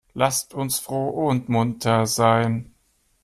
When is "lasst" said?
0.15-0.55